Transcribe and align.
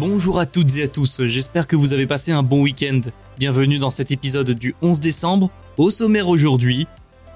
Bonjour 0.00 0.38
à 0.38 0.46
toutes 0.46 0.78
et 0.78 0.84
à 0.84 0.88
tous, 0.88 1.26
j'espère 1.26 1.66
que 1.66 1.76
vous 1.76 1.92
avez 1.92 2.06
passé 2.06 2.32
un 2.32 2.42
bon 2.42 2.62
week-end. 2.62 3.02
Bienvenue 3.38 3.78
dans 3.78 3.90
cet 3.90 4.10
épisode 4.10 4.52
du 4.52 4.74
11 4.80 4.98
décembre. 4.98 5.50
Au 5.76 5.90
sommaire 5.90 6.30
aujourd'hui, 6.30 6.86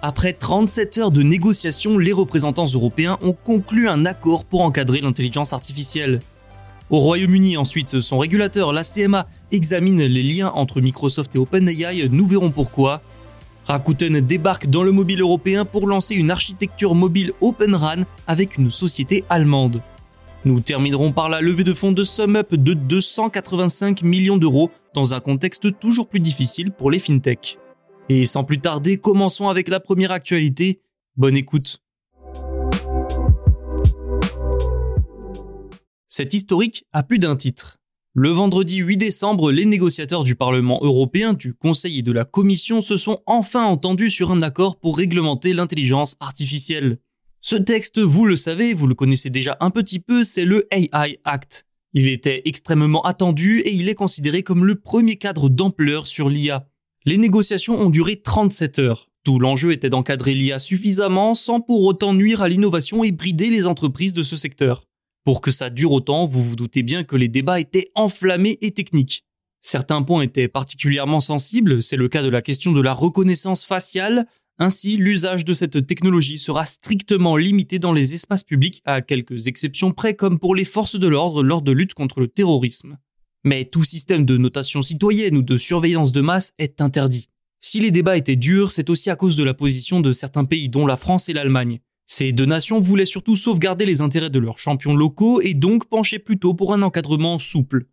après 0.01 0.33
37 0.33 0.97
heures 0.97 1.11
de 1.11 1.23
négociations, 1.23 1.99
les 1.99 2.15
représentants 2.15 2.65
européens 2.65 3.19
ont 3.21 3.35
conclu 3.35 3.87
un 3.87 4.07
accord 4.07 4.47
pour 4.47 4.63
encadrer 4.63 5.03
l'intelligence 5.03 5.53
artificielle. 5.53 6.21
Au 6.89 7.01
Royaume-Uni 7.01 7.59
ensuite, 7.59 8.01
son 8.01 8.17
régulateur, 8.17 8.73
la 8.73 8.83
CMA, 8.83 9.29
examine 9.53 10.03
les 10.03 10.23
liens 10.23 10.51
entre 10.55 10.81
Microsoft 10.81 11.37
et 11.37 11.39
OpenAI, 11.39 12.09
nous 12.11 12.27
verrons 12.27 12.51
pourquoi. 12.51 13.03
Rakuten 13.67 14.21
débarque 14.21 14.69
dans 14.69 14.85
le 14.85 14.93
mobile 14.93 15.21
européen 15.21 15.67
pour 15.67 15.87
lancer 15.87 16.15
une 16.15 16.31
architecture 16.31 16.95
mobile 16.95 17.35
Open 17.43 17.75
RAN 17.75 18.05
avec 18.27 18.57
une 18.57 18.71
société 18.71 19.23
allemande. 19.29 19.83
Nous 20.47 20.61
terminerons 20.61 21.11
par 21.11 21.31
la 21.31 21.41
levée 21.41 21.65
de 21.65 21.73
fonds 21.73 21.93
de 21.93 22.05
SumUp 22.05 22.55
de 22.55 22.75
285 22.75 24.03
millions 24.03 24.37
d'euros 24.37 24.71
dans 24.95 25.15
un 25.15 25.21
contexte 25.21 25.79
toujours 25.79 26.07
plus 26.07 26.21
difficile 26.21 26.71
pour 26.71 26.91
les 26.91 26.99
fintechs. 26.99 27.59
Et 28.11 28.27
sans 28.27 28.45
plus 28.45 28.61
tarder, 28.61 28.99
commençons 28.99 29.49
avec 29.49 29.69
la 29.69 29.81
première 29.81 30.13
actualité. 30.13 30.83
Bonne 31.17 31.37
écoute. 31.37 31.83
Cet 36.09 36.35
historique 36.35 36.85
a 36.93 37.03
plus 37.03 37.19
d'un 37.19 37.37
titre. 37.37 37.79
Le 38.13 38.29
vendredi 38.29 38.77
8 38.77 38.99
décembre, 38.99 39.51
les 39.51 39.65
négociateurs 39.65 40.25
du 40.25 40.37
Parlement 40.37 40.79
européen, 40.83 41.33
du 41.33 41.55
Conseil 41.55 42.01
et 42.01 42.03
de 42.03 42.13
la 42.13 42.27
Commission 42.27 42.83
se 42.83 42.99
sont 42.99 43.21
enfin 43.25 43.65
entendus 43.65 44.11
sur 44.11 44.31
un 44.31 44.43
accord 44.43 44.79
pour 44.79 44.99
réglementer 44.99 45.55
l'intelligence 45.55 46.17
artificielle. 46.21 46.99
Ce 47.47 47.57
texte, 47.57 47.99
vous 47.99 48.25
le 48.25 48.37
savez, 48.37 48.73
vous 48.73 48.87
le 48.87 48.95
connaissez 48.95 49.29
déjà 49.29 49.59
un 49.61 49.69
petit 49.69 50.01
peu, 50.01 50.25
c'est 50.25 50.47
le 50.47 50.67
AI 50.71 51.21
Act. 51.25 51.67
Il 51.93 52.09
était 52.09 52.41
extrêmement 52.47 53.03
attendu 53.03 53.61
et 53.61 53.71
il 53.71 53.91
est 53.91 53.95
considéré 53.95 54.43
comme 54.43 54.65
le 54.65 54.77
premier 54.77 55.17
cadre 55.17 55.51
d'ampleur 55.51 56.07
sur 56.07 56.31
l'IA. 56.31 56.67
Les 57.05 57.19
négociations 57.19 57.79
ont 57.79 57.91
duré 57.91 58.23
37 58.23 58.79
heures. 58.79 59.11
Tout 59.25 59.39
l'enjeu 59.39 59.73
était 59.73 59.91
d'encadrer 59.91 60.33
l'IA 60.33 60.59
suffisamment 60.59 61.35
sans 61.35 61.61
pour 61.61 61.83
autant 61.83 62.15
nuire 62.15 62.41
à 62.41 62.49
l'innovation 62.49 63.05
et 63.05 63.13
brider 63.13 63.51
les 63.51 63.67
entreprises 63.67 64.15
de 64.15 64.23
ce 64.23 64.39
secteur. 64.39 64.87
Pour 65.27 65.43
que 65.43 65.51
ça 65.51 65.69
dure 65.69 65.93
autant, 65.93 66.27
vous 66.27 66.43
vous 66.43 66.57
doutez 66.57 66.83
bien 66.83 67.05
que 67.05 67.15
les 67.15 67.29
débats 67.29 67.61
étaient 67.61 67.91
enflammés 67.95 68.57
et 68.63 68.71
techniques. 68.71 69.23
Certains 69.61 70.03
points 70.03 70.23
étaient 70.23 70.49
particulièrement 70.49 71.21
sensibles, 71.21 71.83
c'est 71.83 71.97
le 71.97 72.09
cas 72.09 72.23
de 72.23 72.31
la 72.31 72.41
question 72.41 72.73
de 72.73 72.81
la 72.81 72.95
reconnaissance 72.95 73.67
faciale, 73.67 74.27
ainsi, 74.59 74.97
l'usage 74.97 75.45
de 75.45 75.53
cette 75.53 75.85
technologie 75.87 76.39
sera 76.39 76.65
strictement 76.65 77.37
limité 77.37 77.81
dans 77.81 77.93
les 77.93 78.15
espaces 78.15 78.45
publics, 78.45 78.83
à 78.85 79.03
quelques 79.03 79.49
exceptions 79.49 79.91
près 79.91 80.15
comme 80.15 80.39
pour 80.39 80.55
les 80.55 80.65
forces 80.65 80.99
de 80.99 81.09
l'ordre 81.09 81.43
lors 81.43 81.63
de 81.63 81.73
lutte 81.73 81.95
contre 81.95 82.21
le 82.21 82.29
terrorisme. 82.29 82.99
Mais 83.43 83.65
tout 83.65 83.83
système 83.83 84.25
de 84.25 84.37
notation 84.37 84.81
citoyenne 84.83 85.37
ou 85.37 85.43
de 85.43 85.59
surveillance 85.59 86.13
de 86.13 86.21
masse 86.21 86.53
est 86.59 86.81
interdit. 86.81 87.29
Si 87.61 87.81
les 87.81 87.91
débats 87.91 88.17
étaient 88.17 88.37
durs, 88.37 88.71
c'est 88.71 88.91
aussi 88.91 89.11
à 89.11 89.17
cause 89.17 89.37
de 89.37 89.43
la 89.43 89.55
position 89.55 90.01
de 90.01 90.13
certains 90.13 90.45
pays, 90.45 90.69
dont 90.69 90.87
la 90.87 90.97
France 90.97 91.29
et 91.29 91.33
l'Allemagne. 91.33 91.81
Ces 92.07 92.33
deux 92.33 92.47
nations 92.47 92.81
voulaient 92.81 93.07
surtout 93.07 93.37
sauvegarder 93.37 93.87
les 93.87 94.03
intérêts 94.03 94.31
de 94.31 94.39
leurs 94.39 94.59
champions 94.59 94.95
locaux 94.95 95.41
et 95.41 95.55
donc 95.55 95.87
pencher 95.87 96.19
plutôt 96.19 96.55
pour 96.55 96.75
un 96.75 96.83
encadrement 96.83 97.39
souple. 97.39 97.87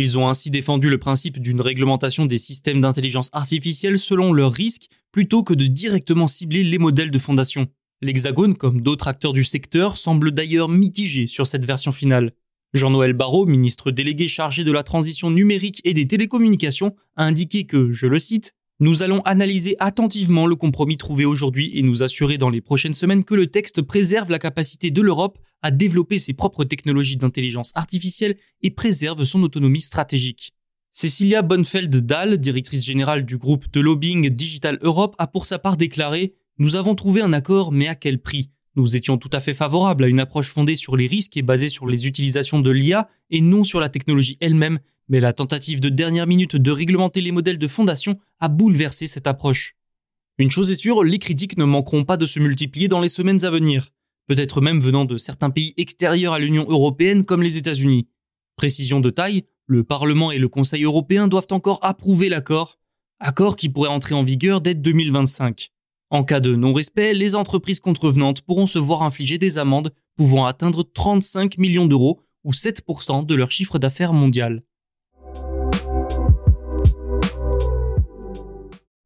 Ils 0.00 0.16
ont 0.16 0.28
ainsi 0.28 0.48
défendu 0.48 0.90
le 0.90 0.98
principe 0.98 1.40
d'une 1.40 1.60
réglementation 1.60 2.24
des 2.24 2.38
systèmes 2.38 2.80
d'intelligence 2.80 3.30
artificielle 3.32 3.98
selon 3.98 4.32
leurs 4.32 4.52
risques 4.52 4.86
plutôt 5.10 5.42
que 5.42 5.54
de 5.54 5.66
directement 5.66 6.28
cibler 6.28 6.62
les 6.62 6.78
modèles 6.78 7.10
de 7.10 7.18
fondation. 7.18 7.66
L'Hexagone, 8.00 8.54
comme 8.54 8.80
d'autres 8.80 9.08
acteurs 9.08 9.32
du 9.32 9.42
secteur, 9.42 9.96
semble 9.96 10.30
d'ailleurs 10.30 10.68
mitigé 10.68 11.26
sur 11.26 11.48
cette 11.48 11.64
version 11.64 11.90
finale. 11.90 12.30
Jean-Noël 12.74 13.12
Barrot, 13.12 13.44
ministre 13.44 13.90
délégué 13.90 14.28
chargé 14.28 14.62
de 14.62 14.70
la 14.70 14.84
transition 14.84 15.32
numérique 15.32 15.80
et 15.82 15.94
des 15.94 16.06
télécommunications, 16.06 16.94
a 17.16 17.24
indiqué 17.24 17.64
que, 17.64 17.92
je 17.92 18.06
le 18.06 18.20
cite, 18.20 18.54
nous 18.80 19.02
allons 19.02 19.22
analyser 19.22 19.74
attentivement 19.80 20.46
le 20.46 20.54
compromis 20.54 20.96
trouvé 20.96 21.24
aujourd'hui 21.24 21.76
et 21.76 21.82
nous 21.82 22.04
assurer 22.04 22.38
dans 22.38 22.48
les 22.48 22.60
prochaines 22.60 22.94
semaines 22.94 23.24
que 23.24 23.34
le 23.34 23.48
texte 23.48 23.82
préserve 23.82 24.30
la 24.30 24.38
capacité 24.38 24.92
de 24.92 25.02
l'Europe 25.02 25.38
à 25.62 25.72
développer 25.72 26.20
ses 26.20 26.32
propres 26.32 26.62
technologies 26.62 27.16
d'intelligence 27.16 27.72
artificielle 27.74 28.36
et 28.62 28.70
préserve 28.70 29.24
son 29.24 29.42
autonomie 29.42 29.80
stratégique. 29.80 30.52
Cecilia 30.92 31.42
Bonfeld-Dahl, 31.42 32.38
directrice 32.38 32.84
générale 32.84 33.26
du 33.26 33.36
groupe 33.36 33.70
de 33.72 33.80
lobbying 33.80 34.30
Digital 34.30 34.78
Europe, 34.82 35.16
a 35.18 35.26
pour 35.26 35.46
sa 35.46 35.58
part 35.58 35.76
déclaré 35.76 36.34
Nous 36.58 36.76
avons 36.76 36.94
trouvé 36.94 37.20
un 37.20 37.32
accord, 37.32 37.72
mais 37.72 37.88
à 37.88 37.96
quel 37.96 38.20
prix? 38.20 38.50
Nous 38.76 38.94
étions 38.94 39.18
tout 39.18 39.30
à 39.32 39.40
fait 39.40 39.54
favorables 39.54 40.04
à 40.04 40.08
une 40.08 40.20
approche 40.20 40.50
fondée 40.50 40.76
sur 40.76 40.96
les 40.96 41.08
risques 41.08 41.36
et 41.36 41.42
basée 41.42 41.68
sur 41.68 41.88
les 41.88 42.06
utilisations 42.06 42.60
de 42.60 42.70
l'IA 42.70 43.08
et 43.30 43.40
non 43.40 43.64
sur 43.64 43.80
la 43.80 43.88
technologie 43.88 44.38
elle-même, 44.40 44.78
mais 45.08 45.20
la 45.20 45.32
tentative 45.32 45.80
de 45.80 45.88
dernière 45.88 46.26
minute 46.26 46.56
de 46.56 46.70
réglementer 46.70 47.20
les 47.20 47.32
modèles 47.32 47.58
de 47.58 47.68
fondation 47.68 48.18
a 48.40 48.48
bouleversé 48.48 49.06
cette 49.06 49.26
approche. 49.26 49.76
Une 50.38 50.50
chose 50.50 50.70
est 50.70 50.76
sûre, 50.76 51.02
les 51.02 51.18
critiques 51.18 51.56
ne 51.56 51.64
manqueront 51.64 52.04
pas 52.04 52.16
de 52.16 52.26
se 52.26 52.38
multiplier 52.38 52.88
dans 52.88 53.00
les 53.00 53.08
semaines 53.08 53.44
à 53.44 53.50
venir, 53.50 53.90
peut-être 54.28 54.60
même 54.60 54.80
venant 54.80 55.04
de 55.04 55.16
certains 55.16 55.50
pays 55.50 55.74
extérieurs 55.76 56.34
à 56.34 56.38
l'Union 56.38 56.66
européenne 56.68 57.24
comme 57.24 57.42
les 57.42 57.56
États-Unis. 57.56 58.06
Précision 58.56 59.00
de 59.00 59.10
taille, 59.10 59.44
le 59.66 59.84
Parlement 59.84 60.30
et 60.30 60.38
le 60.38 60.48
Conseil 60.48 60.84
européen 60.84 61.28
doivent 61.28 61.48
encore 61.50 61.80
approuver 61.82 62.28
l'accord, 62.28 62.78
accord 63.20 63.56
qui 63.56 63.68
pourrait 63.68 63.90
entrer 63.90 64.14
en 64.14 64.22
vigueur 64.22 64.60
dès 64.60 64.74
2025. 64.74 65.72
En 66.10 66.24
cas 66.24 66.40
de 66.40 66.54
non-respect, 66.54 67.12
les 67.12 67.34
entreprises 67.34 67.80
contrevenantes 67.80 68.42
pourront 68.42 68.66
se 68.66 68.78
voir 68.78 69.02
infliger 69.02 69.38
des 69.38 69.58
amendes 69.58 69.92
pouvant 70.16 70.46
atteindre 70.46 70.82
35 70.82 71.58
millions 71.58 71.86
d'euros 71.86 72.22
ou 72.44 72.52
7% 72.52 73.26
de 73.26 73.34
leur 73.34 73.50
chiffre 73.50 73.78
d'affaires 73.78 74.12
mondial. 74.12 74.62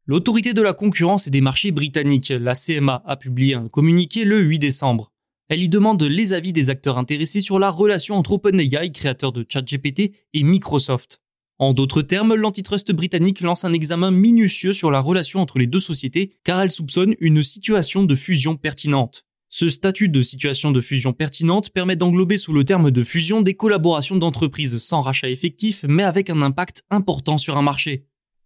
L'autorité 0.05 0.53
de 0.53 0.61
la 0.61 0.73
concurrence 0.73 1.27
et 1.27 1.29
des 1.29 1.39
marchés 1.39 1.71
britanniques, 1.71 2.33
la 2.37 2.55
CMA, 2.55 3.01
a 3.05 3.15
publié 3.15 3.53
un 3.53 3.69
communiqué 3.69 4.25
le 4.25 4.41
8 4.41 4.59
décembre. 4.59 5.13
Elle 5.47 5.61
y 5.61 5.69
demande 5.69 6.03
les 6.03 6.33
avis 6.33 6.51
des 6.51 6.69
acteurs 6.69 6.97
intéressés 6.97 7.39
sur 7.39 7.57
la 7.57 7.69
relation 7.69 8.15
entre 8.15 8.33
OpenAI, 8.33 8.91
créateur 8.91 9.31
de 9.31 9.45
ChatGPT, 9.47 10.11
et 10.33 10.43
Microsoft. 10.43 11.21
En 11.57 11.73
d'autres 11.73 12.01
termes, 12.01 12.35
l'antitrust 12.35 12.91
britannique 12.91 13.39
lance 13.39 13.63
un 13.63 13.71
examen 13.71 14.11
minutieux 14.11 14.73
sur 14.73 14.91
la 14.91 14.99
relation 14.99 15.39
entre 15.39 15.57
les 15.57 15.67
deux 15.67 15.79
sociétés 15.79 16.33
car 16.43 16.59
elle 16.59 16.71
soupçonne 16.71 17.15
une 17.21 17.41
situation 17.41 18.03
de 18.03 18.15
fusion 18.15 18.57
pertinente. 18.57 19.23
Ce 19.49 19.69
statut 19.69 20.09
de 20.09 20.21
situation 20.21 20.71
de 20.71 20.81
fusion 20.81 21.13
pertinente 21.13 21.69
permet 21.69 21.95
d'englober 21.95 22.37
sous 22.37 22.51
le 22.51 22.65
terme 22.65 22.91
de 22.91 23.03
fusion 23.03 23.41
des 23.41 23.53
collaborations 23.53 24.17
d'entreprises 24.17 24.79
sans 24.79 24.99
rachat 24.99 25.29
effectif 25.29 25.85
mais 25.87 26.03
avec 26.03 26.29
un 26.29 26.41
impact 26.41 26.83
important 26.89 27.37
sur 27.37 27.55
un 27.55 27.61
marché. 27.61 28.05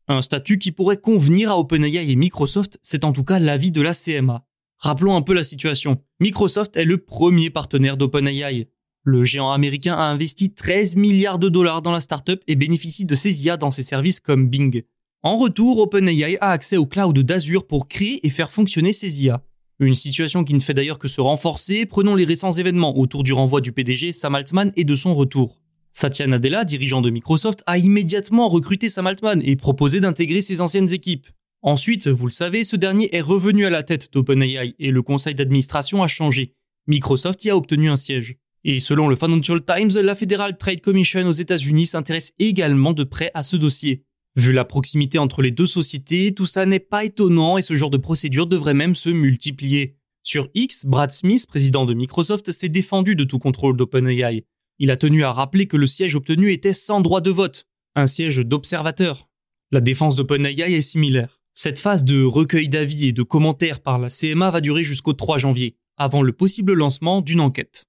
Un 0.09 0.21
statut 0.21 0.57
qui 0.57 0.71
pourrait 0.71 1.01
convenir 1.01 1.51
à 1.51 1.59
OpenAI 1.59 2.09
et 2.09 2.15
Microsoft, 2.15 2.79
c'est 2.81 3.03
en 3.03 3.11
tout 3.11 3.25
cas 3.25 3.39
l'avis 3.39 3.73
de 3.73 3.81
la 3.81 3.93
CMA. 3.93 4.45
Rappelons 4.77 5.17
un 5.17 5.21
peu 5.21 5.33
la 5.33 5.43
situation. 5.43 6.01
Microsoft 6.21 6.77
est 6.77 6.85
le 6.85 6.97
premier 6.97 7.49
partenaire 7.49 7.97
d'OpenAI. 7.97 8.69
Le 9.03 9.23
géant 9.25 9.51
américain 9.51 9.95
a 9.95 10.03
investi 10.03 10.53
13 10.53 10.95
milliards 10.95 11.39
de 11.39 11.49
dollars 11.49 11.81
dans 11.81 11.91
la 11.91 11.99
startup 11.99 12.41
et 12.47 12.55
bénéficie 12.55 13.05
de 13.05 13.15
ses 13.15 13.45
IA 13.45 13.57
dans 13.57 13.71
ses 13.71 13.83
services 13.83 14.21
comme 14.21 14.47
Bing. 14.47 14.83
En 15.23 15.35
retour, 15.35 15.79
OpenAI 15.79 16.37
a 16.39 16.51
accès 16.51 16.77
au 16.77 16.85
cloud 16.85 17.19
d'Azure 17.19 17.67
pour 17.67 17.89
créer 17.89 18.25
et 18.25 18.29
faire 18.29 18.49
fonctionner 18.49 18.93
ses 18.93 19.25
IA. 19.25 19.43
Une 19.79 19.95
situation 19.95 20.45
qui 20.45 20.53
ne 20.53 20.59
fait 20.59 20.73
d'ailleurs 20.73 20.99
que 20.99 21.09
se 21.09 21.19
renforcer, 21.19 21.85
prenons 21.85 22.15
les 22.15 22.25
récents 22.25 22.53
événements 22.53 22.97
autour 22.97 23.23
du 23.23 23.33
renvoi 23.33 23.59
du 23.59 23.73
PDG 23.73 24.13
Sam 24.13 24.35
Altman 24.35 24.71
et 24.77 24.85
de 24.85 24.95
son 24.95 25.13
retour. 25.15 25.59
Satya 25.97 26.27
Nadella, 26.27 26.63
dirigeant 26.63 27.01
de 27.01 27.09
Microsoft, 27.09 27.63
a 27.65 27.79
immédiatement 27.79 28.49
recruté 28.49 28.87
Sam 28.87 29.07
Altman 29.07 29.41
et 29.43 29.55
proposé 29.55 29.99
d'intégrer 29.99 30.41
ses 30.41 30.61
anciennes 30.61 30.93
équipes. 30.93 31.25
Ensuite, 31.63 32.07
vous 32.07 32.25
le 32.25 32.31
savez, 32.31 32.63
ce 32.63 32.75
dernier 32.75 33.15
est 33.15 33.21
revenu 33.21 33.65
à 33.65 33.71
la 33.71 33.81
tête 33.81 34.13
d'OpenAI 34.13 34.75
et 34.77 34.91
le 34.91 35.01
conseil 35.01 35.33
d'administration 35.33 36.03
a 36.03 36.07
changé. 36.07 36.53
Microsoft 36.85 37.43
y 37.45 37.49
a 37.49 37.57
obtenu 37.57 37.89
un 37.89 37.95
siège. 37.95 38.37
Et 38.63 38.79
selon 38.79 39.07
le 39.07 39.15
Financial 39.15 39.59
Times, 39.65 39.99
la 39.99 40.13
Federal 40.13 40.55
Trade 40.59 40.81
Commission 40.81 41.27
aux 41.27 41.31
États-Unis 41.31 41.87
s'intéresse 41.87 42.31
également 42.37 42.93
de 42.93 43.03
près 43.03 43.31
à 43.33 43.41
ce 43.41 43.55
dossier. 43.55 44.03
Vu 44.35 44.53
la 44.53 44.65
proximité 44.65 45.17
entre 45.17 45.41
les 45.41 45.49
deux 45.49 45.65
sociétés, 45.65 46.31
tout 46.31 46.45
ça 46.45 46.67
n'est 46.67 46.77
pas 46.77 47.05
étonnant 47.05 47.57
et 47.57 47.63
ce 47.63 47.73
genre 47.73 47.89
de 47.89 47.97
procédure 47.97 48.45
devrait 48.45 48.75
même 48.75 48.93
se 48.93 49.09
multiplier. 49.09 49.95
Sur 50.21 50.47
X, 50.53 50.85
Brad 50.85 51.09
Smith, 51.09 51.47
président 51.47 51.87
de 51.87 51.95
Microsoft, 51.95 52.51
s'est 52.51 52.69
défendu 52.69 53.15
de 53.15 53.23
tout 53.23 53.39
contrôle 53.39 53.75
d'OpenAI. 53.75 54.43
Il 54.79 54.91
a 54.91 54.97
tenu 54.97 55.23
à 55.23 55.31
rappeler 55.31 55.65
que 55.65 55.77
le 55.77 55.87
siège 55.87 56.15
obtenu 56.15 56.51
était 56.51 56.73
sans 56.73 57.01
droit 57.01 57.21
de 57.21 57.31
vote, 57.31 57.67
un 57.95 58.05
siège 58.05 58.37
d'observateur. 58.37 59.27
La 59.71 59.81
défense 59.81 60.15
d'OpenAI 60.15 60.73
est 60.73 60.81
similaire. 60.81 61.41
Cette 61.55 61.79
phase 61.79 62.03
de 62.03 62.23
recueil 62.23 62.69
d'avis 62.69 63.07
et 63.07 63.11
de 63.11 63.23
commentaires 63.23 63.79
par 63.79 63.97
la 63.97 64.09
CMA 64.09 64.51
va 64.51 64.61
durer 64.61 64.83
jusqu'au 64.83 65.13
3 65.13 65.39
janvier, 65.39 65.77
avant 65.97 66.21
le 66.21 66.31
possible 66.31 66.73
lancement 66.73 67.21
d'une 67.21 67.41
enquête. 67.41 67.85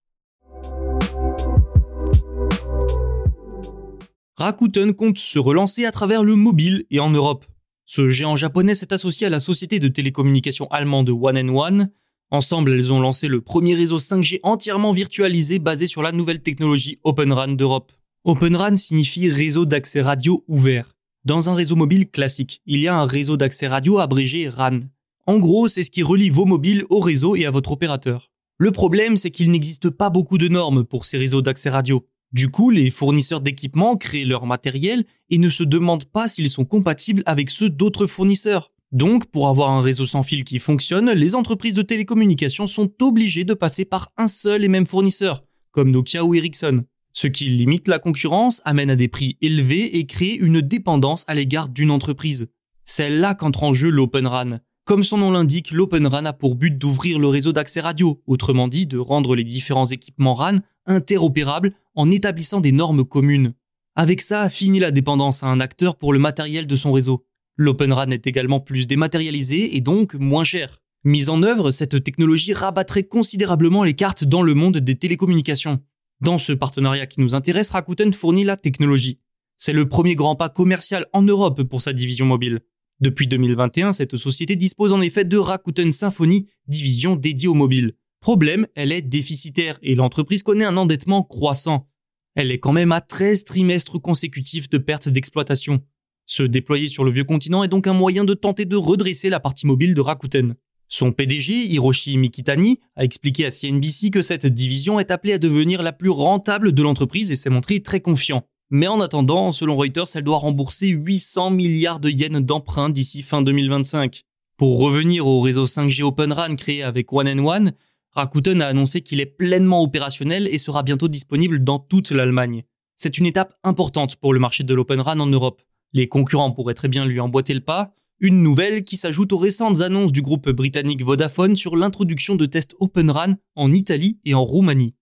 Rakuten 4.39 4.95
compte 4.95 5.19
se 5.19 5.39
relancer 5.39 5.85
à 5.85 5.93
travers 5.93 6.25
le 6.25 6.37
mobile 6.37 6.87
et 6.91 7.01
en 7.01 7.11
Europe. 7.11 7.45
Ce 7.85 8.09
géant 8.09 8.37
japonais 8.37 8.75
s'est 8.75 8.95
associé 8.95 9.27
à 9.27 9.31
la 9.31 9.41
société 9.41 9.79
de 9.79 9.89
télécommunications 9.89 10.69
allemande 10.71 11.11
One 11.11 11.51
One. 11.51 11.91
Ensemble, 12.31 12.75
elles 12.75 12.93
ont 12.93 13.01
lancé 13.01 13.27
le 13.27 13.41
premier 13.41 13.75
réseau 13.75 13.99
5G 13.99 14.41
entièrement 14.43 14.93
virtualisé 14.93 15.59
basé 15.59 15.87
sur 15.87 16.03
la 16.03 16.13
nouvelle 16.13 16.43
technologie 16.43 16.99
Open 17.03 17.33
RAN 17.33 17.49
d'Europe. 17.49 17.91
Open 18.25 18.55
RAN 18.55 18.77
signifie 18.77 19.31
réseau 19.31 19.65
d'accès 19.65 20.03
radio 20.03 20.45
ouvert. 20.47 20.95
Dans 21.25 21.49
un 21.49 21.55
réseau 21.55 21.75
mobile 21.75 22.11
classique, 22.11 22.61
il 22.67 22.81
y 22.81 22.89
a 22.89 22.95
un 22.95 23.07
réseau 23.07 23.39
d'accès 23.39 23.67
radio 23.67 23.99
abrégé 23.99 24.51
RAN. 24.51 24.81
En 25.25 25.39
gros, 25.39 25.69
c'est 25.69 25.85
ce 25.85 25.91
qui 25.91 26.03
relie 26.03 26.29
vos 26.29 26.45
mobiles 26.45 26.85
au 26.91 27.01
réseau 27.01 27.35
et 27.35 27.47
à 27.47 27.51
votre 27.51 27.73
opérateur. 27.73 28.31
Le 28.59 28.73
problème, 28.73 29.17
c'est 29.17 29.31
qu'il 29.31 29.51
n'existe 29.51 29.89
pas 29.89 30.11
beaucoup 30.11 30.37
de 30.37 30.49
normes 30.49 30.85
pour 30.85 31.07
ces 31.07 31.17
réseaux 31.17 31.41
d'accès 31.41 31.71
radio. 31.71 32.07
Du 32.33 32.51
coup, 32.51 32.69
les 32.69 32.91
fournisseurs 32.91 33.41
d'équipements 33.41 33.97
créent 33.97 34.27
leur 34.27 34.45
matériel 34.45 35.07
et 35.31 35.39
ne 35.39 35.49
se 35.49 35.63
demandent 35.63 36.05
pas 36.05 36.29
s'ils 36.29 36.51
sont 36.51 36.67
compatibles 36.67 37.23
avec 37.25 37.49
ceux 37.49 37.71
d'autres 37.71 38.07
fournisseurs. 38.07 38.71
Donc, 38.93 39.27
pour 39.27 39.49
avoir 39.49 39.71
un 39.71 39.83
réseau 39.83 40.07
sans 40.07 40.23
fil 40.23 40.45
qui 40.45 40.59
fonctionne, 40.59 41.11
les 41.11 41.35
entreprises 41.35 41.75
de 41.75 41.83
télécommunications 41.83 42.67
sont 42.67 42.91
obligées 43.03 43.45
de 43.45 43.53
passer 43.53 43.85
par 43.85 44.13
un 44.17 44.29
seul 44.29 44.65
et 44.65 44.69
même 44.69 44.87
fournisseur, 44.87 45.45
comme 45.73 45.91
Nokia 45.91 46.25
ou 46.25 46.35
Ericsson. 46.35 46.85
Ce 47.13 47.27
qui 47.27 47.47
limite 47.47 47.89
la 47.89 47.99
concurrence, 47.99 48.63
amène 48.65 48.91
à 48.91 48.97
des 48.97 49.09
prix 49.09 49.37
élevés 49.43 49.99
et 49.99 50.07
crée 50.07 50.35
une 50.35 50.63
dépendance 50.63 51.25
à 51.29 51.35
l'égard 51.35 51.69
d'une 51.69 51.91
entreprise. 51.91 52.49
C'est 52.87 53.11
là 53.11 53.35
qu'entre 53.35 53.65
en 53.65 53.75
jeu 53.75 53.91
l'Open 53.91 54.27
RAN. 54.27 54.61
Comme 54.87 55.05
son 55.05 55.19
nom 55.19 55.33
l'indique, 55.33 55.71
l'Open 55.71 56.07
RAN 56.07 56.25
a 56.25 56.33
pour 56.33 56.55
but 56.55 56.79
d'ouvrir 56.79 57.19
le 57.19 57.29
réseau 57.29 57.53
d'accès 57.53 57.81
radio, 57.81 58.23
autrement 58.27 58.69
dit 58.69 58.87
de 58.87 58.97
rendre 58.97 59.37
les 59.37 59.45
différents 59.45 59.85
équipements 59.85 60.35
RAN 60.35 60.57
interopérables 60.87 61.75
en 61.95 62.11
établissant 62.11 62.63
des 62.63 62.73
normes 62.73 63.05
communes. 63.05 63.53
Avec 63.97 64.23
ça, 64.23 64.49
fini 64.49 64.79
la 64.79 64.91
dépendance 64.91 65.43
à 65.43 65.49
un 65.49 65.61
acteur 65.61 65.97
pour 65.97 66.15
le 66.15 66.19
matériel 66.19 66.67
de 66.67 66.77
son 66.77 66.93
réseau. 66.93 67.27
L'Open 67.61 67.93
RAN 67.93 68.11
est 68.11 68.29
également 68.29 68.61
plus 68.61 68.87
dématérialisé 68.87 69.77
et 69.77 69.81
donc 69.81 70.15
moins 70.15 70.45
cher. 70.45 70.81
Mise 71.03 71.29
en 71.29 71.43
œuvre, 71.43 71.73
cette 71.73 72.05
technologie 72.05 72.53
rabattrait 72.53 73.03
considérablement 73.03 73.83
les 73.83 73.95
cartes 73.95 74.23
dans 74.23 74.43
le 74.43 74.55
monde 74.55 74.79
des 74.79 74.95
télécommunications. 74.95 75.81
Dans 76.21 76.39
ce 76.39 76.53
partenariat 76.53 77.07
qui 77.07 77.21
nous 77.21 77.35
intéresse, 77.35 77.71
Rakuten 77.71 78.13
fournit 78.13 78.45
la 78.45 78.57
technologie. 78.57 79.19
C'est 79.57 79.73
le 79.73 79.89
premier 79.89 80.15
grand 80.15 80.37
pas 80.37 80.49
commercial 80.49 81.07
en 81.13 81.23
Europe 81.23 81.65
pour 81.65 81.83
sa 81.83 81.93
division 81.93 82.27
mobile. 82.27 82.61
Depuis 83.01 83.27
2021, 83.27 83.93
cette 83.93 84.17
société 84.17 84.55
dispose 84.55 84.93
en 84.93 85.01
effet 85.01 85.25
de 85.25 85.37
Rakuten 85.37 85.91
Symphony, 85.91 86.47
division 86.69 87.17
dédiée 87.17 87.49
au 87.49 87.55
mobile. 87.55 87.95
Problème, 88.21 88.69
elle 88.77 88.93
est 88.93 89.03
déficitaire 89.03 89.81
et 89.83 89.97
l'entreprise 89.97 90.45
connaît 90.45 90.65
un 90.65 90.77
endettement 90.77 91.25
croissant. 91.25 91.89
Elle 92.37 92.53
est 92.53 92.61
quand 92.61 92.73
même 92.73 92.93
à 92.93 93.01
13 93.01 93.43
trimestres 93.43 94.01
consécutifs 94.01 94.69
de 94.69 94.79
perte 94.79 95.09
d'exploitation. 95.09 95.83
Se 96.29 96.43
déployer 96.43 96.91
sur 96.91 97.05
le 97.05 97.11
vieux 97.11 97.25
continent 97.25 97.65
est 97.65 97.69
donc 97.69 97.87
un 97.87 97.95
moyen 97.95 98.23
de 98.23 98.35
tenter 98.35 98.67
de 98.67 98.77
redresser 98.77 99.31
la 99.31 99.41
partie 99.41 99.67
mobile 99.67 99.95
de 99.95 100.03
Rakuten. 100.03 100.57
Son 100.87 101.11
PDG, 101.11 101.65
Hiroshi 101.65 102.19
Mikitani, 102.19 102.81
a 102.97 103.05
expliqué 103.05 103.47
à 103.47 103.51
CNBC 103.51 104.11
que 104.11 104.21
cette 104.21 104.45
division 104.45 105.01
est 105.01 105.11
appelée 105.11 105.33
à 105.33 105.39
devenir 105.39 105.83
la 105.83 105.95
plus 105.95 106.11
rentable 106.11 106.73
de 106.73 106.83
l'entreprise 106.83 107.33
et 107.33 107.35
s'est 107.35 107.49
montré 107.49 107.81
très 107.81 108.01
confiant. 108.01 108.45
Mais 108.69 108.87
en 108.87 109.01
attendant, 109.01 109.53
selon 109.53 109.75
Reuters, 109.75 110.05
elle 110.17 110.25
doit 110.25 110.37
rembourser 110.37 110.89
800 110.89 111.49
milliards 111.49 111.99
de 111.99 112.11
yens 112.11 112.45
d'emprunts 112.45 112.91
d'ici 112.91 113.23
fin 113.23 113.41
2025. 113.41 114.25
Pour 114.59 114.81
revenir 114.81 115.27
au 115.27 115.41
réseau 115.41 115.65
5G 115.65 116.03
Open 116.03 116.33
RAN 116.33 116.57
créé 116.57 116.83
avec 116.83 117.11
One 117.11 117.41
One, 117.41 117.73
Rakuten 118.13 118.61
a 118.61 118.67
annoncé 118.67 119.01
qu'il 119.01 119.21
est 119.21 119.27
pleinement 119.27 119.83
opérationnel 119.83 120.47
et 120.49 120.59
sera 120.59 120.83
bientôt 120.83 121.09
disponible 121.09 121.65
dans 121.65 121.79
toute 121.79 122.11
l'Allemagne. 122.11 122.65
C'est 122.97 123.17
une 123.17 123.25
étape 123.25 123.55
importante 123.65 124.17
pour 124.17 124.35
le 124.35 124.41
marché 124.41 124.63
de 124.63 124.75
l'Open 124.75 125.01
RAN 125.01 125.21
en 125.21 125.27
Europe. 125.27 125.63
Les 125.95 126.07
concurrents 126.07 126.53
pourraient 126.53 126.75
très 126.75 126.89
bien 126.89 127.07
lui 127.07 127.19
emboîter 127.19 127.55
le 127.55 127.61
pas, 127.61 127.95
une 128.21 128.43
nouvelle 128.43 128.85
qui 128.85 128.97
s'ajoute 128.97 129.33
aux 129.33 129.39
récentes 129.39 129.81
annonces 129.81 130.13
du 130.13 130.23
groupe 130.23 130.51
britannique 130.51 131.03
Vodafone 131.03 131.57
sur 131.57 131.77
l'introduction 131.77 132.37
de 132.37 132.47
tests 132.47 132.75
Open 132.79 133.11
RAN 133.11 133.35
en 133.55 133.73
Italie 133.73 134.19
et 134.25 134.35
en 134.35 134.45
Roumanie. 134.45 134.95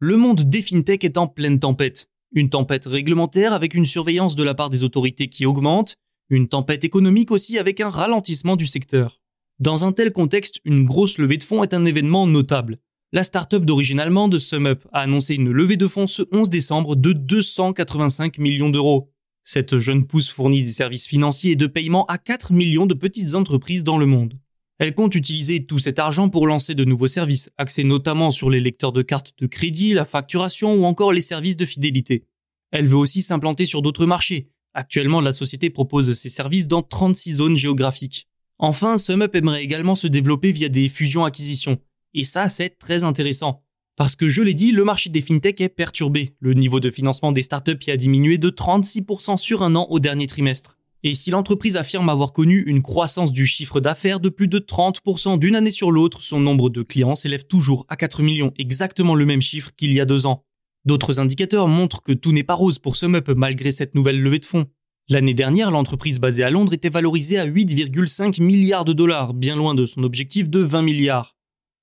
Le 0.00 0.16
monde 0.16 0.42
des 0.48 0.62
fintech 0.62 1.04
est 1.04 1.18
en 1.18 1.26
pleine 1.26 1.58
tempête. 1.58 2.08
Une 2.32 2.50
tempête 2.50 2.86
réglementaire 2.86 3.52
avec 3.52 3.74
une 3.74 3.86
surveillance 3.86 4.36
de 4.36 4.44
la 4.44 4.54
part 4.54 4.70
des 4.70 4.84
autorités 4.84 5.28
qui 5.28 5.44
augmente, 5.44 5.96
une 6.30 6.48
tempête 6.48 6.84
économique 6.84 7.30
aussi 7.30 7.58
avec 7.58 7.80
un 7.80 7.90
ralentissement 7.90 8.56
du 8.56 8.66
secteur. 8.66 9.20
Dans 9.58 9.84
un 9.84 9.92
tel 9.92 10.12
contexte, 10.12 10.60
une 10.64 10.84
grosse 10.84 11.18
levée 11.18 11.36
de 11.36 11.42
fonds 11.42 11.64
est 11.64 11.74
un 11.74 11.84
événement 11.84 12.26
notable. 12.26 12.78
La 13.12 13.24
start-up 13.24 13.64
d'origine 13.64 14.00
allemande 14.00 14.38
SumUp 14.38 14.86
a 14.92 15.00
annoncé 15.00 15.34
une 15.34 15.50
levée 15.50 15.76
de 15.76 15.88
fonds 15.88 16.06
ce 16.06 16.22
11 16.32 16.50
décembre 16.50 16.94
de 16.94 17.12
285 17.12 18.38
millions 18.38 18.68
d'euros. 18.68 19.10
Cette 19.44 19.78
jeune 19.78 20.06
pousse 20.06 20.28
fournit 20.28 20.62
des 20.62 20.70
services 20.70 21.06
financiers 21.06 21.52
et 21.52 21.56
de 21.56 21.66
paiement 21.66 22.04
à 22.06 22.18
4 22.18 22.52
millions 22.52 22.86
de 22.86 22.94
petites 22.94 23.34
entreprises 23.34 23.84
dans 23.84 23.98
le 23.98 24.06
monde. 24.06 24.38
Elle 24.78 24.94
compte 24.94 25.14
utiliser 25.14 25.64
tout 25.64 25.78
cet 25.78 25.98
argent 25.98 26.28
pour 26.28 26.46
lancer 26.46 26.74
de 26.74 26.84
nouveaux 26.84 27.06
services, 27.06 27.50
axés 27.56 27.84
notamment 27.84 28.30
sur 28.30 28.50
les 28.50 28.60
lecteurs 28.60 28.92
de 28.92 29.02
cartes 29.02 29.32
de 29.38 29.46
crédit, 29.46 29.94
la 29.94 30.04
facturation 30.04 30.74
ou 30.74 30.84
encore 30.84 31.12
les 31.12 31.20
services 31.20 31.56
de 31.56 31.66
fidélité. 31.66 32.26
Elle 32.70 32.86
veut 32.86 32.96
aussi 32.96 33.22
s'implanter 33.22 33.64
sur 33.64 33.80
d'autres 33.80 34.06
marchés, 34.06 34.50
Actuellement, 34.74 35.20
la 35.20 35.32
société 35.32 35.70
propose 35.70 36.12
ses 36.12 36.28
services 36.28 36.68
dans 36.68 36.82
36 36.82 37.32
zones 37.32 37.56
géographiques. 37.56 38.28
Enfin, 38.58 38.96
SumUp 38.96 39.34
aimerait 39.34 39.64
également 39.64 39.94
se 39.96 40.06
développer 40.06 40.52
via 40.52 40.68
des 40.68 40.88
fusions-acquisitions. 40.88 41.78
Et 42.18 42.24
ça, 42.24 42.48
c'est 42.48 42.70
très 42.80 43.04
intéressant. 43.04 43.62
Parce 43.94 44.16
que 44.16 44.28
je 44.28 44.42
l'ai 44.42 44.52
dit, 44.52 44.72
le 44.72 44.82
marché 44.82 45.08
des 45.08 45.20
fintech 45.20 45.60
est 45.60 45.68
perturbé. 45.68 46.34
Le 46.40 46.52
niveau 46.52 46.80
de 46.80 46.90
financement 46.90 47.30
des 47.30 47.42
startups 47.42 47.78
y 47.86 47.92
a 47.92 47.96
diminué 47.96 48.38
de 48.38 48.50
36% 48.50 49.36
sur 49.36 49.62
un 49.62 49.76
an 49.76 49.86
au 49.88 50.00
dernier 50.00 50.26
trimestre. 50.26 50.78
Et 51.04 51.14
si 51.14 51.30
l'entreprise 51.30 51.76
affirme 51.76 52.08
avoir 52.08 52.32
connu 52.32 52.64
une 52.66 52.82
croissance 52.82 53.30
du 53.30 53.46
chiffre 53.46 53.78
d'affaires 53.78 54.18
de 54.18 54.30
plus 54.30 54.48
de 54.48 54.58
30% 54.58 55.38
d'une 55.38 55.54
année 55.54 55.70
sur 55.70 55.92
l'autre, 55.92 56.20
son 56.20 56.40
nombre 56.40 56.70
de 56.70 56.82
clients 56.82 57.14
s'élève 57.14 57.46
toujours 57.46 57.86
à 57.88 57.94
4 57.94 58.24
millions, 58.24 58.52
exactement 58.58 59.14
le 59.14 59.24
même 59.24 59.40
chiffre 59.40 59.70
qu'il 59.76 59.92
y 59.92 60.00
a 60.00 60.04
deux 60.04 60.26
ans. 60.26 60.44
D'autres 60.86 61.20
indicateurs 61.20 61.68
montrent 61.68 62.02
que 62.02 62.10
tout 62.10 62.32
n'est 62.32 62.42
pas 62.42 62.54
rose 62.54 62.80
pour 62.80 62.96
SumUp 62.96 63.28
malgré 63.28 63.70
cette 63.70 63.94
nouvelle 63.94 64.20
levée 64.20 64.40
de 64.40 64.44
fonds. 64.44 64.66
L'année 65.08 65.34
dernière, 65.34 65.70
l'entreprise 65.70 66.18
basée 66.18 66.42
à 66.42 66.50
Londres 66.50 66.74
était 66.74 66.90
valorisée 66.90 67.38
à 67.38 67.46
8,5 67.46 68.42
milliards 68.42 68.84
de 68.84 68.92
dollars, 68.92 69.34
bien 69.34 69.54
loin 69.54 69.76
de 69.76 69.86
son 69.86 70.02
objectif 70.02 70.48
de 70.48 70.58
20 70.58 70.82
milliards. 70.82 71.37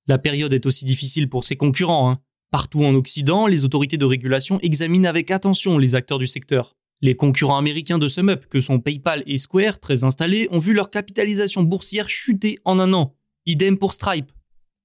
La 0.08 0.18
période 0.18 0.52
est 0.52 0.66
aussi 0.66 0.84
difficile 0.84 1.28
pour 1.28 1.44
ses 1.44 1.56
concurrents. 1.56 2.10
Hein. 2.10 2.18
Partout 2.50 2.84
en 2.84 2.94
Occident, 2.94 3.46
les 3.46 3.64
autorités 3.64 3.98
de 3.98 4.04
régulation 4.04 4.60
examinent 4.60 5.08
avec 5.08 5.30
attention 5.30 5.78
les 5.78 5.94
acteurs 5.94 6.18
du 6.18 6.26
secteur. 6.26 6.76
Les 7.02 7.16
concurrents 7.16 7.58
américains 7.58 7.98
de 7.98 8.08
SumUp, 8.08 8.46
que 8.46 8.60
sont 8.60 8.80
PayPal 8.80 9.22
et 9.26 9.36
Square, 9.36 9.80
très 9.80 10.04
installés, 10.04 10.48
ont 10.50 10.60
vu 10.60 10.72
leur 10.72 10.90
capitalisation 10.90 11.62
boursière 11.62 12.08
chuter 12.08 12.58
en 12.64 12.78
un 12.78 12.92
an. 12.92 13.14
Idem 13.44 13.76
pour 13.76 13.92
Stripe. 13.92 14.32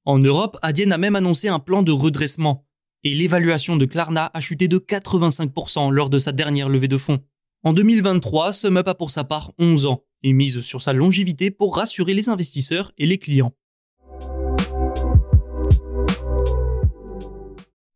En 0.06 0.20
Europe, 0.20 0.58
Adyen 0.62 0.92
a 0.92 0.98
même 0.98 1.16
annoncé 1.16 1.48
un 1.48 1.60
plan 1.60 1.84
de 1.84 1.92
redressement 1.92 2.66
et 3.04 3.14
l'évaluation 3.16 3.78
de 3.78 3.86
Klarna 3.86 4.30
a 4.34 4.42
chuté 4.42 4.68
de 4.68 4.78
85% 4.78 5.92
lors 5.92 6.10
de 6.10 6.20
sa 6.20 6.32
dernière 6.32 6.70
levée 6.70 6.88
de 6.88 6.98
fonds. 6.98 7.20
En 7.64 7.74
2023, 7.74 8.54
SumUp 8.54 8.88
a 8.88 8.96
pour 8.96 9.12
sa 9.12 9.24
part 9.24 9.54
11 9.60 9.86
ans 9.86 10.04
et 10.24 10.34
mise 10.34 10.62
sur 10.62 10.82
sa 10.82 10.94
longévité 10.94 11.52
pour 11.52 11.76
rassurer 11.76 12.14
les 12.14 12.30
investisseurs 12.30 12.92
et 12.98 13.06
les 13.06 13.18
clients. 13.18 13.54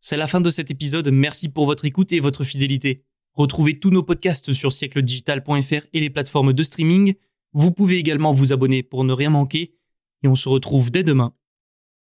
C'est 0.08 0.16
la 0.16 0.28
fin 0.28 0.40
de 0.40 0.50
cet 0.50 0.70
épisode, 0.70 1.10
merci 1.10 1.48
pour 1.48 1.66
votre 1.66 1.84
écoute 1.84 2.12
et 2.12 2.20
votre 2.20 2.44
fidélité. 2.44 3.02
Retrouvez 3.34 3.80
tous 3.80 3.90
nos 3.90 4.04
podcasts 4.04 4.52
sur 4.52 4.72
siècledigital.fr 4.72 5.84
et 5.92 5.98
les 5.98 6.10
plateformes 6.10 6.52
de 6.52 6.62
streaming. 6.62 7.14
Vous 7.52 7.72
pouvez 7.72 7.96
également 7.96 8.30
vous 8.30 8.52
abonner 8.52 8.84
pour 8.84 9.02
ne 9.02 9.12
rien 9.12 9.30
manquer. 9.30 9.74
Et 10.22 10.28
on 10.28 10.36
se 10.36 10.48
retrouve 10.48 10.92
dès 10.92 11.02
demain 11.02 11.34